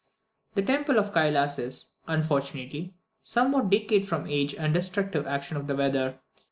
The 0.55 0.63
temple 0.63 0.97
of 0.97 1.13
Kylas 1.13 1.59
is, 1.59 1.91
unfortunately, 2.07 2.95
somewhat 3.21 3.69
decayed 3.69 4.07
from 4.07 4.25
age 4.25 4.55
and 4.55 4.73
the 4.73 4.79
destructive 4.79 5.27
action 5.27 5.57
of 5.57 5.67
the 5.67 5.75
weather. 5.75 6.19